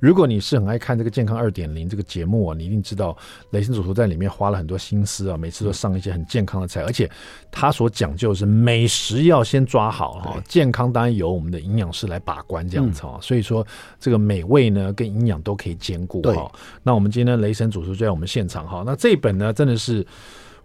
[0.00, 3.16] 如果你是很爱看这个健康二点零这个节目啊，你一定知道
[3.50, 7.10] 雷神主厨在里面花了很多心思啊，每次都上一些很健康的菜，而且
[7.50, 13.18] 他所讲究的是美食要先抓好哈，健康当然由我们的营养师来把关这样子啊。
[13.20, 13.66] 所以说
[13.98, 16.50] 这个美味呢跟营养都可以兼顾哈。
[16.82, 20.06] 那我们今天雷神主厨就在我们现场哈，那这一本呢真的是。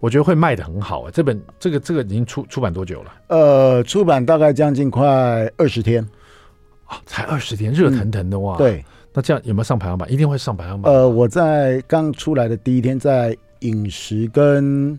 [0.00, 1.10] 我觉得会卖的很好啊。
[1.10, 3.12] 这本这个这个已经出出版多久了？
[3.28, 6.06] 呃，出版大概将近快二十天
[6.94, 8.56] 啊，才二十天，热腾腾的哇！
[8.56, 10.08] 对，那这样有没有上排行榜？
[10.08, 10.92] 一定会上排行榜。
[10.92, 14.98] 呃，我在刚出来的第一天，在饮食跟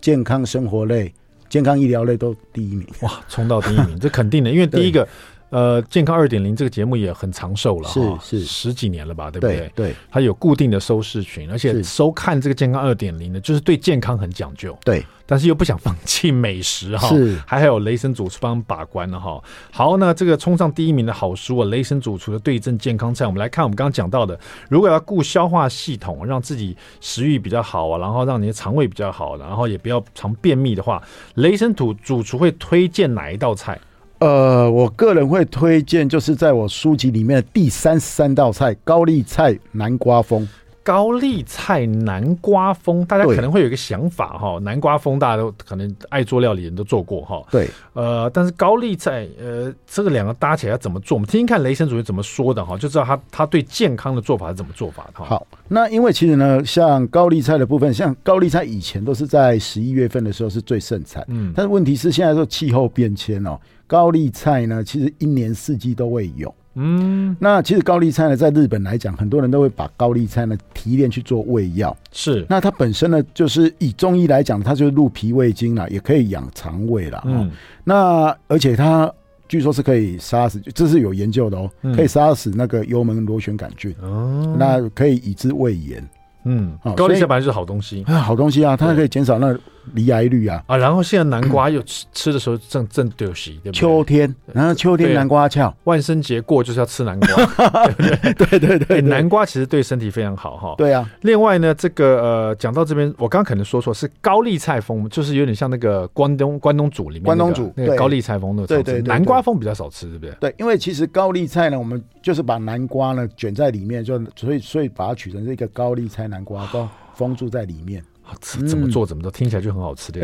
[0.00, 1.12] 健康生活类、
[1.48, 5.06] 健康医疗类都第一名，哇，冲到第一名，这肯定的，因为第一个。
[5.52, 8.00] 呃，健康二点零这个节目也很长寿了，是
[8.40, 9.56] 是十几年了吧，对不对？
[9.56, 19.38] 对，对，它有固定的收视群，而且收看这个健康二点零呢，就是对健康很讲究，对，但是又不想放弃美食哈，是，还有雷神主厨帮把关了哈。
[19.70, 31.02] 好，那这个冲上第一名的好书啊，雷神主厨的对症健康菜，我们来看我们刚刚讲到的，如果要顾消化系统，让自己食欲比较好啊，然后让你的肠胃比较好，然后也不要常便秘的话，
[31.34, 33.78] 雷神主主厨会推荐哪一道菜？
[34.22, 40.48] 呃，我个人会推荐，就是在我书籍里面的第三十三道菜——高丽菜南瓜风。
[40.82, 47.42] 高丽菜南瓜风，大家可能会有一个想法哈，南瓜风大家都可能爱做料理人都做过哈。
[47.50, 51.16] 对，呃，但是高丽菜，呃，这个两个搭起来要怎么做？
[51.16, 55.26] 我们听听看雷神主厨怎么说的哈，就知道他他对健康的做法是怎么做法的哈。
[55.26, 66.52] 好，那因为其实呢，像高丽菜的部分，像高丽菜以前都是在十一月份的时候是最盛产，嗯，但是问题是现在说气候变迁哦，高丽菜呢其实一年四季都会有。
[66.74, 71.94] 嗯，那其实高丽菜呢，在日本来讲，很多人都会把高丽菜呢提炼去做胃药。
[72.12, 77.22] 是，那它本身呢，就是以中医来讲，它就是入脾胃经啦，也可以养肠胃啦。
[77.26, 77.50] 嗯，
[77.84, 79.12] 那而且它
[79.48, 83.94] 据说是可以杀死，这是有研究的哦，可以杀死那个幽门螺旋杆菌。
[84.00, 86.02] 哦，那可以以治胃炎。
[86.44, 89.56] 嗯，高丽菜本来就是好东西啊，好东西啊，它可以减少那
[89.94, 90.76] 罹癌率啊啊。
[90.76, 93.72] 然后现在南瓜又吃吃的时候正正对时，对不对？
[93.72, 98.58] 秋天，然后秋天南瓜俏，万圣节过就是要吃南瓜，对 不对？
[98.58, 100.74] 对对对，南瓜其实对身体非常好哈。
[100.78, 101.08] 对啊。
[101.22, 108.66] 另外呢，这个呃，讲到这边，我刚刚可能说错，是高丽菜风，就是有点像那个关东关东煮里面关东煮那个高丽菜风那个。
[108.66, 109.02] 对对。
[109.02, 110.34] 南瓜风比较少吃，对不对？
[110.40, 116.88] 对，因为其实高丽菜呢，我们就是把南瓜呢卷在里面，就所以所以把它取成这个高丽菜南瓜都。
[117.14, 118.02] 封住在里面，
[118.40, 120.20] 怎么做怎么做，听起来就很好吃的。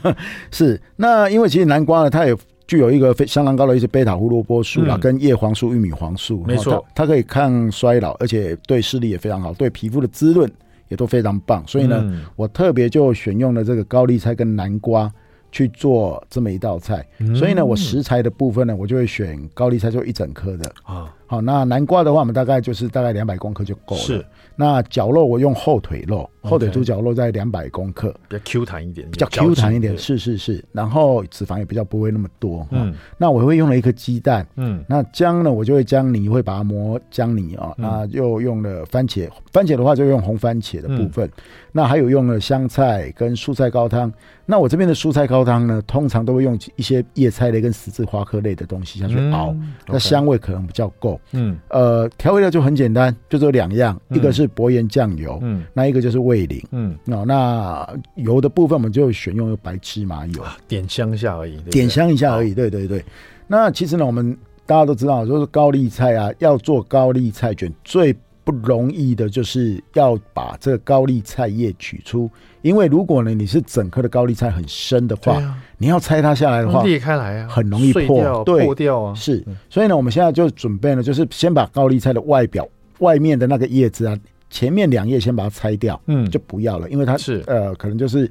[0.50, 10.50] 是，那因为其实南瓜呢，它也具有一个非相当高的一些贝塔胡萝卜素啦，跟叶黄素、玉米黄素，没错，它可以抗衰老，而且对视力也非常好，对皮肤的滋润
[10.88, 11.62] 也都非常棒。
[11.66, 15.10] 所以呢，我特别就选用了这个高丽菜跟南瓜
[15.50, 17.06] 去做这么一道菜。
[17.34, 21.14] 所以呢，我食材的部分呢，我就会选高丽菜就一整颗的啊。
[21.28, 24.02] 好，那南瓜的话，我们大概就是大概两百公克就够了。
[24.02, 24.24] 是。
[24.56, 30.64] 那绞肉我用后腿肉，后腿猪绞肉在两百公克，比较 Q 弹一点，比较 Q 弹一点，是是是。
[30.72, 32.66] 然后脂肪也比较不会那么多。
[32.72, 34.44] 嗯，那我会用了一颗鸡蛋。
[34.56, 37.72] 嗯，那姜呢，我就会姜泥会把它磨姜泥啊。
[37.76, 41.30] 那又用了番茄，番茄的话就用红番茄的部分。
[41.70, 44.12] 那还有用了香菜跟蔬菜高汤。
[44.44, 49.54] 那我这边的蔬菜高汤呢，通常都会用一些叶菜类跟十字花科类的东西下去熬，
[49.86, 51.17] 那香味可能比较够。
[51.32, 54.48] 嗯，呃，调味料就很简单，就这两样，一个是。
[54.58, 63.04] 薄盐酱油，嗯，那一个就是味淋，嗯，哦，那油的部分我们就选用白芝麻油，点香一下而已，对对，点香一下而已，对对对。
[63.46, 72.28] 那其实呢，我们大家都知道，就是高丽菜啊，要做高丽菜卷最不容易的就是要把这个高丽菜叶取出，
[72.62, 79.14] 因为如果呢你是整颗的高丽菜很深的话，啊、你要拆它下来的话，裂开来啊，很容易破，对，破掉啊。
[79.14, 84.18] 是，所以呢，我们现在就准备呢，就是先把高丽菜的外表外面的那个叶子啊。
[84.50, 88.26] 前面两叶先把它拆掉，嗯，就不要了，因为它是呃，可能就是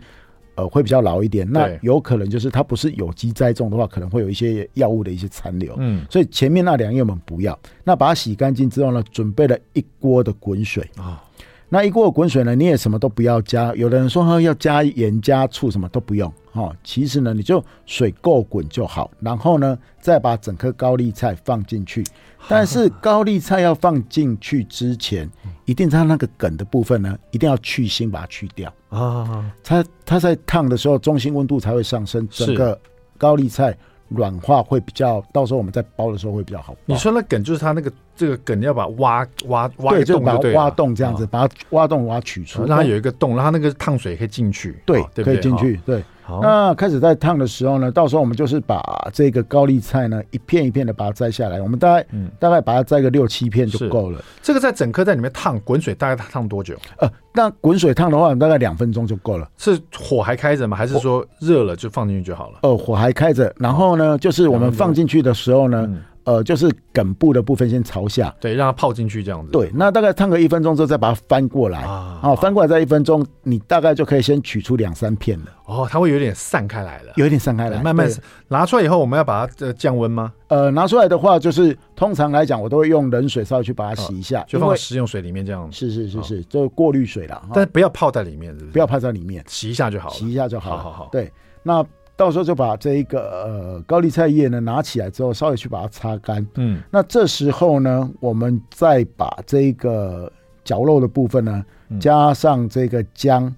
[0.55, 1.47] 呃会比较老一点。
[1.47, 7.57] 那有可能就是它不是有机栽种的话，可能会有一些药物的一些残留，嗯，所以前面那两叶我们不要。
[7.83, 11.23] 那把它洗干净之后呢，准备了一锅的滚水啊。
[11.69, 13.73] 那一锅的滚水呢，你也什么都不要加。
[13.75, 16.73] 有的人说要加盐加醋，什么都不用哈。
[16.83, 19.11] 其实呢，你就水够滚就好。
[19.19, 22.03] 然后呢，再把整颗高丽菜放进去。
[22.47, 25.29] 但是高丽菜要放进去之前，
[25.65, 29.51] 一定它那个梗的部分呢，一定要去腥，把它去掉啊。
[29.61, 32.79] 它它在烫的时候，中心温度才会上升，整个
[33.17, 33.77] 高丽菜
[34.09, 36.75] 软化会比较，到时候我们在包的时候会比较好。
[36.85, 44.77] 你说那梗就是它那个这个梗要把它挖挖挖对，就把它挖洞这样子，把它挖洞把它取出，让它有一个洞，让它那个烫水可以进去。
[44.85, 45.79] 对，可以进去。
[45.85, 46.03] 对。
[46.41, 48.81] 那开始在烫的时候呢，到时候我们就是把
[49.13, 54.23] 这个高丽菜呢，一片一片的把它摘下来，我们大概、嗯、大概把它摘个六七片就够了。
[54.41, 56.75] 这个在整颗在里面烫滚水，大概烫多久？
[56.97, 59.49] 呃，那滚水烫的话，大概两分钟就够了。
[59.57, 60.75] 是火还开着吗？
[60.75, 62.59] 还是说热了就放进去就好了？
[62.63, 63.53] 哦、呃，火还开着。
[63.57, 65.89] 然后呢，就是我们放进去的时候呢，
[66.27, 69.51] 呃，就是梗部的部分先朝下，对，让它泡进去这样子。
[69.53, 75.45] 对，那大概烫个一分钟之后，再把它翻过来啊，哦，翻过来再一分钟，你大概就可以先取出两三片了。
[75.67, 78.11] 哦，它会有点散开来了，有一点散开来，慢慢
[78.49, 80.33] 拿出来以后，我们要把它呃降温吗？
[80.49, 85.71] 呃，拿出来的话，就是通常来讲，我都会用冷水稍微去把它洗一下，就放食用水里面这样。
[85.71, 90.71] 是是是是，就过滤水了，但是不要泡在里面，不要泡在里面，洗一下就好，洗一下就好。
[90.71, 91.31] 好好好，对，
[91.63, 91.85] 那。
[92.17, 96.45] 到时候就把这一个呃高丽菜叶呢拿起来之后，稍微去把它擦干。
[96.55, 100.29] 嗯，那这时候呢，我们再把这个
[100.63, 101.63] 绞肉的部分呢，
[101.99, 103.55] 加上这个姜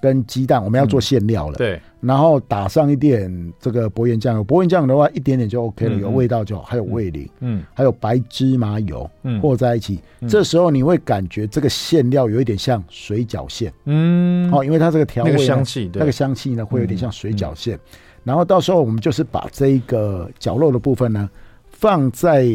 [0.00, 1.56] 跟鸡蛋，我们要做馅料了。
[1.56, 1.80] 对。
[2.00, 6.62] 然后打上一点这个薄盐酱油，薄盐酱油的话一点点就 OK 了，有味道就好。
[6.62, 10.00] 还有味淋，嗯，还有白芝麻油，嗯，和在一起。
[10.26, 17.78] 这时候你会感觉这个馅料有一点像水饺馅，嗯，哦，因为它这个调味香气，那个香气呢会有点像水饺馅。
[18.24, 21.28] 然后到时候我们就是把这一个绞肉的部分呢
[21.70, 22.46] 放在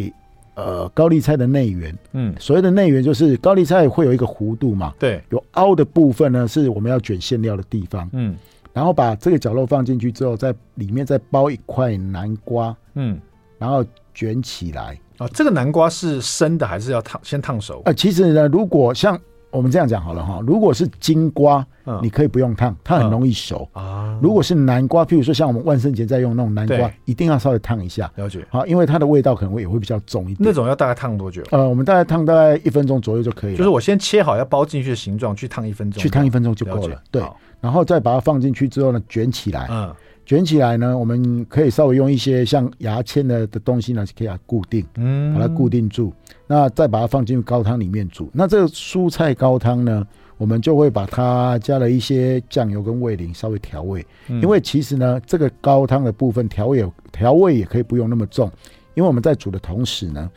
[0.56, 8.36] 呃高丽菜的内缘，嗯，所谓的内缘就是高丽菜会有一个弧度嘛，对，有凹的部分呢是我们要卷馅料的地方，嗯。
[8.74, 13.18] 然后把这个绞肉放进去之后，在里面再包一块南瓜，嗯，
[13.58, 15.00] 然后卷起来。
[15.18, 17.18] 哦，这个南瓜是生的还是要烫？
[17.24, 17.82] 先烫熟？
[17.86, 19.18] 呃，其实呢，如果像
[19.56, 24.20] 我们这样讲好了哈，如果是金瓜，嗯，你可以不用烫，它很容易熟啊。
[24.22, 28.12] 如果是南瓜，譬如说像我们万圣节在用那种南瓜，一定要稍微烫一下。
[28.16, 28.46] 了解。
[28.50, 30.38] 好，因为它的味道可能会也会比较重一点。
[30.40, 31.42] 那种要大概烫多久？
[31.52, 33.58] 呃，我们大概烫大概一分钟左右就可以了。
[33.58, 36.04] 就是我先切好要包进去的形状，去烫一分钟。
[36.04, 37.02] 去烫一分钟就够了。
[37.10, 37.24] 对。
[37.62, 39.68] 然后再把它放进去之后呢，卷起来。
[39.72, 39.92] 嗯，
[40.26, 46.14] 卷起来呢，我们可以稍微用一些像牙签的的东西呢，可以把它固定，嗯，把它固定住。
[46.48, 48.30] 那再把它放进高汤里面煮。
[48.34, 50.06] 那这个蔬菜高汤呢，
[50.38, 54.06] 我们就会把它加了一些酱油跟味淋，稍微调味。
[54.28, 58.52] 因为其实呢，这个高汤的部分调味调味也可以不用那么重，
[58.94, 60.30] 因为我们在煮的同时呢，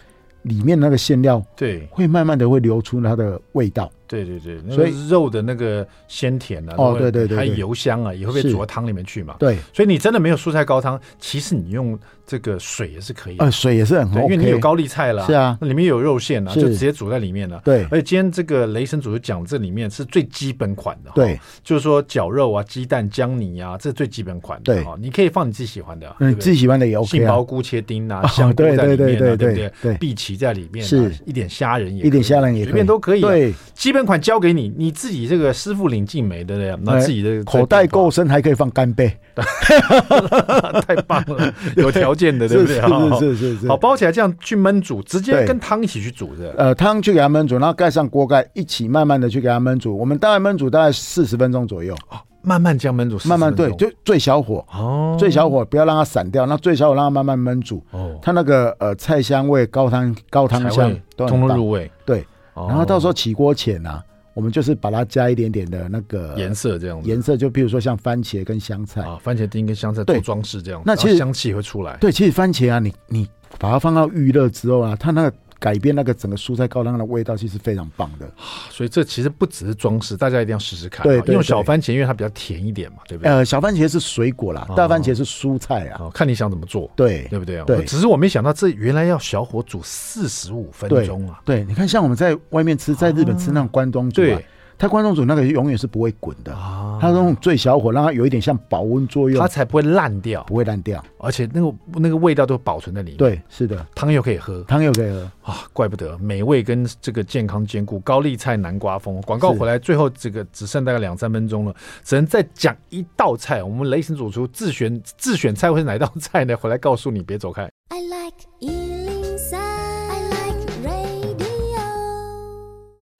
[0.43, 3.91] 里面那个馅料对会慢慢的会流出它的味道。
[4.07, 9.37] 对对对，所以肉的那个鲜甜啊，哦对对对，还有油香啊，也会被煮到汤里面去嘛。
[9.39, 13.37] 对，所以你真的没有蔬菜高汤，其实你用这个水也是可以。
[13.39, 17.63] 呃，水也是很好，因为你有高丽菜了，是啊，那里面有肉馅啊，就直接煮在里面了。
[17.65, 24.75] 对，而且今天这个雷神主就讲这里面是最基本款的，对，就是说绞肉啊、鸡蛋、姜泥啊，这是最基本款的。
[24.75, 27.09] 对，你可以放你自己喜欢的，嗯，自己喜欢的也 OK。
[27.09, 29.73] 杏鲍菇切丁啊，香菇在里面啊，对不对？
[29.81, 33.23] 对，碧琪在里面，是一点虾仁也，一点虾仁也，随便都可以。
[33.23, 34.69] 对，基本款交给你。
[34.77, 39.17] 你自己这个师傅领进门的呀，那自己的口袋够深，还可以放干贝，
[40.87, 42.81] 太棒了， 有条件的，对不对？
[43.19, 46.53] 是是是，好，包起来这样去焖煮，直接跟汤一起去煮的。
[46.59, 49.97] 呃，汤去给它焖煮，然后盖上锅盖，一起慢慢的去给它焖煮。
[49.97, 51.95] 我们大概焖煮大概四十分钟左右，
[52.43, 64.03] 慢慢这样焖煮，慢慢对，就最小火哦，最小火不要让它散掉，那最小火让它慢慢焖煮哦，它那个呃菜香味、高汤高汤香都通通入味，对，然后到时候起锅前啊。
[64.39, 67.09] 我们就是把它加一点点的那个颜色，这样子。
[67.09, 71.97] 颜色就比如说像番茄跟香菜啊，番茄丁跟香菜做装饰这样子，那其实香气会出来。
[71.97, 75.37] 对，其实番茄啊，你你把它放到预热之后啊，它那个。
[75.59, 78.31] 改变那个整个蔬菜高汤的味道，其实非常棒的。
[78.71, 81.03] 所以这其实不只是装饰，大家一定要试试看。
[81.05, 83.33] 对，用小番茄，因为它比较甜一点嘛，对不对？
[83.33, 86.11] 呃，小番茄是水果啦，大番茄是蔬菜啊。
[86.15, 87.63] 看你想怎么做，对，对不对？
[87.65, 87.85] 对。
[87.85, 91.41] 只是我没想到，这原来要小火煮四十五分钟啊。
[91.45, 94.45] 对，你看，像我们在外面吃，在日本吃那种关东煮，对。
[94.79, 103.17] 它关东煮那个永远是不会滚的啊，它用最小火让它有一点像保温作用，它才不会烂掉，不会烂掉，而且那个那个味道都保存在里面。
[103.17, 107.99] 对，是的，汤又可以喝，汤又可以喝啊，怪不得美味跟这个健康兼顾。
[108.01, 113.63] 高丽菜南瓜风广告回来，最后这个只剩大概两三分钟了，只能再讲一道菜。
[113.63, 116.57] 我们雷神主厨自选自选菜会是哪道菜呢？
[116.57, 117.69] 回来告诉你，别走开。
[117.89, 118.88] I like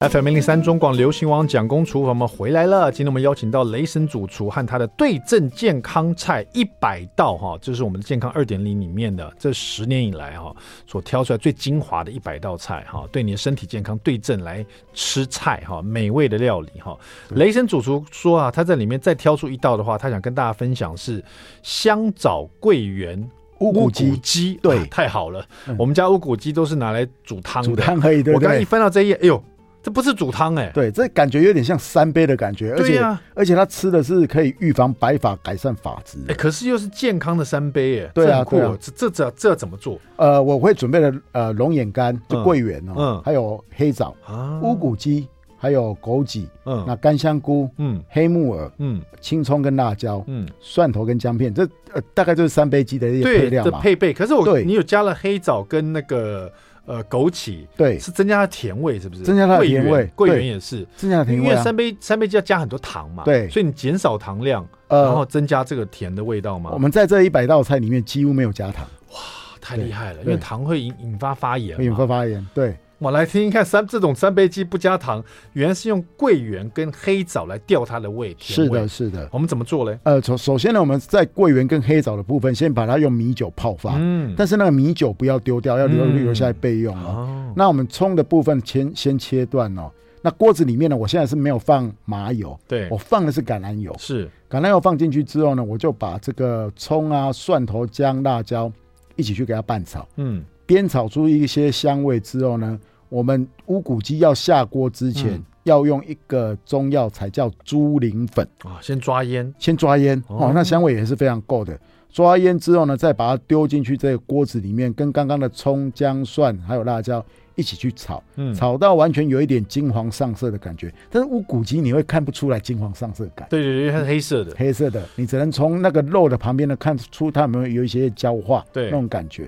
[0.07, 2.89] FM 零零三中广流行王蒋公厨房，我们回来了。
[2.89, 10.55] 今天我们邀请到雷神主厨和他的对症健康菜一百道哈，这是我们的健康二点零里面的这十年以来哈
[10.87, 16.97] 所挑出来最精华的一百道菜哈，对你的身体健康对症来吃菜哈，美味的料理哈。
[17.31, 21.21] 雷神主厨说啊，他在里面再挑出一道的话，他想跟大家分享是
[21.61, 23.21] 香枣桂圆
[23.59, 25.45] 乌骨鸡，对，太好了，
[25.77, 28.23] 我们家乌骨鸡都是拿来煮汤的，煮汤可以。
[28.23, 29.43] 对，我刚刚一翻到这一页，哎呦。
[29.81, 39.99] 这不是煮汤哎、欸，对，这感觉有点像三杯的感觉，而且、啊、而且它吃的是可以预防白发、改善发质，哎、欸，可是又是健康的三杯哎、欸，对啊，对啊，这这这这怎么做？
[40.17, 45.27] 呃，我会准备了呃龙眼干，就桂圆哦，嗯，还有黑枣啊，乌骨鸡。
[45.61, 53.77] 还有枸杞，嗯，那干香菇，嗯，黑木耳，嗯，青葱跟辣椒，嗯，蒜头跟姜片，这呃大概就是三杯鸡的一些配料嘛。
[53.81, 54.63] 配备，可是我对。
[54.63, 56.49] 你有加了黑枣跟那个
[56.89, 59.21] 呃枸杞，对，是增加它甜味，是不是？
[59.21, 61.51] 增加它的甜味，桂圆也是增加甜味、啊。
[61.51, 66.71] 因为三杯三杯鸡要加很多糖嘛，对，所以你减少糖量，呃，然后增加这个甜的味道嘛。
[66.73, 69.19] 我们在这一百道菜里面几乎没有加糖，哇，
[69.61, 70.23] 太厉害了！
[70.23, 72.75] 因为糖会引引发发炎，引发发炎，对。
[72.99, 75.23] 我来听听看三这种三杯鸡不加糖，
[75.53, 78.35] 原来是用桂圆跟黑枣来调它的味。
[78.37, 79.27] 是的，是的。
[79.31, 79.97] 我们怎么做呢？
[80.03, 83.95] 呃，首首先呢，我们在桂圆跟黑枣的部分，先把它用米酒泡发。
[83.97, 84.35] 嗯。
[84.37, 87.07] 但是那个米酒不要丢掉，要留留下来备用哦。
[87.07, 87.53] 哦。
[87.55, 89.89] 那我们葱的部分先先切断哦。
[90.21, 93.95] 那锅子里面呢，我现在是没有放麻油，对，我放的是橄榄油。
[93.97, 94.29] 是。
[94.49, 98.69] 橄榄油放进去之后呢，我就把这个葱啊、蒜头、姜、辣椒
[99.15, 100.05] 一起去给它拌炒。
[100.17, 100.43] 嗯。
[100.69, 108.47] 煸炒出一些香味之后呢，我们乌骨鸡要下锅之前，嗯、要用一个中药材叫猪苓粉。
[108.63, 110.21] 啊，先抓烟，先抓烟。
[110.27, 111.77] 哦，哦，那香味也是非常够的。
[112.11, 120.91] 抓烟之后呢，再把它丢进去这个锅子里面，跟刚刚的葱、姜、蒜还有辣椒一起去炒，嗯，炒到完全有一点金黄上色的感觉。
[121.11, 128.85] 但是乌骨鸡你会看不出来金黄上色感，对对对，它是黑色的，黑色的，你只能从那个肉的旁边呢看出它有没有有一些焦化，对。
[128.85, 129.47] 那种感觉。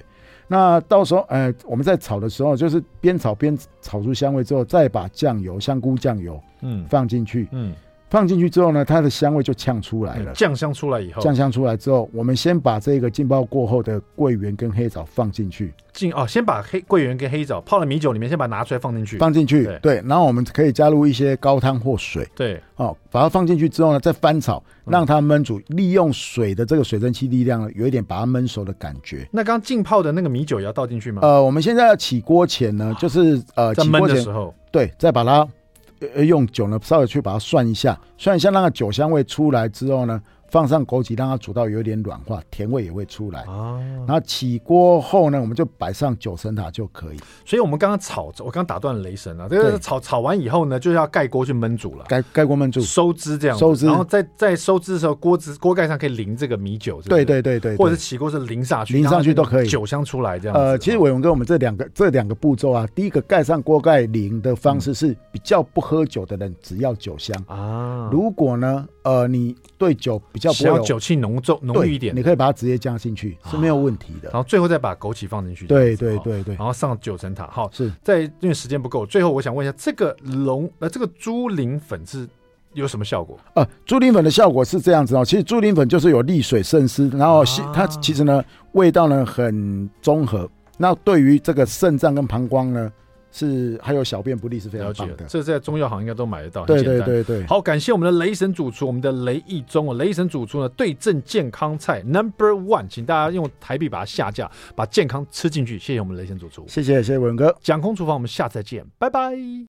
[0.52, 7.74] 那到时候，呃，我们在炒的时候，就是边炒边炒出香味之后，再把酱油、香菇酱油，嗯，放进去，嗯。
[8.12, 10.34] 放进去之后呢，它的香味就呛出来了。
[10.34, 15.74] 酱香出来以后，酱香出来之后，我们先把这个浸泡过后的桂圆跟黑枣放进去。
[15.94, 19.18] 浸哦，先把黑桂圆跟黑枣泡了米酒里面，先把它拿出来放进去。
[19.18, 20.04] 放进去，对，对。
[20.06, 22.28] 然后我们可以加入一些高汤或水。
[22.36, 22.62] 对。
[22.76, 29.26] 哦，把它放进去之后呢，再翻炒，让它焖煮，利用水的这个水蒸气力量呢，有一点把它焖熟的感觉。
[29.32, 31.22] 那刚浸泡的那个米酒也要倒进去吗？
[31.24, 35.48] 呃，我们现在要起锅前呢，就是呃，在焖的时候，对，再把它。
[36.26, 40.22] 用酒呢，稍微去把它涮一下，涮一下，那个酒香味出来之后呢。
[40.52, 43.46] 放上枸杞，让它煮到有点软化，甜味也会出来。
[43.48, 47.18] 哦，然后起锅后呢，我们就摆上九层塔就可以。
[47.46, 49.48] 所以，我们刚刚炒，我刚打断了雷神啊。
[49.50, 52.04] 这个炒炒完以后呢，就要盖锅去焖煮了。
[52.10, 53.58] 盖盖锅焖煮，收汁这样。
[53.58, 57.24] 收汁，然后在在收汁的时候，锅子锅盖上可以淋这个米酒是不是。
[57.24, 60.58] 对对对对，或者起锅是淋上去，淋上去都可以，酒香出来这样。
[60.58, 68.10] 呃，其实伟文哥，我们这两个这两个步骤啊，第一个盖上锅盖淋的方式是比较不喝酒的人只要酒香啊。
[68.12, 71.16] 如果呢，呃，你对酒比较不要酒气。
[71.16, 74.30] 浓重浓郁一点，你可以把它直接加进去是没有问题的。
[74.30, 75.66] 然后最后再把枸杞放进去。
[75.66, 76.54] 对对对对。
[76.56, 77.48] 然后上九层塔。
[77.48, 82.28] 好，是在因为时间不够，最后我想问一下，这个龙呃，这个猪苓粉是
[82.74, 83.40] 有什么效果？
[83.56, 85.26] 呃，猪苓粉的效果是这样子哦。
[85.26, 90.48] 其实猪苓粉就是有利水渗湿，然后它其实呢味道呢很综合。
[90.78, 92.92] 那对于这个肾脏跟膀胱呢。
[93.32, 95.26] 是，还有小便不利是非常棒的。
[95.28, 96.66] 这在中药行应该都买得到。
[96.66, 97.46] 对对对对。
[97.48, 105.80] 好，感谢我们的雷神主厨，我们的雷义中哦，雷神主厨呢对症健康菜 Number One，请大家用台币把它下架，把健康吃进去。
[105.80, 109.34] 谢谢我们雷神主厨，谢谢谢谢文哥，讲空厨房，我们下次再见，拜拜。